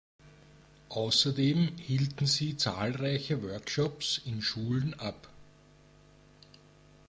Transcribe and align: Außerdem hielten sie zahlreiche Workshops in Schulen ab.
Außerdem 0.89 1.77
hielten 1.77 2.25
sie 2.25 2.57
zahlreiche 2.57 3.43
Workshops 3.43 4.19
in 4.25 4.41
Schulen 4.41 4.95
ab. 4.95 5.29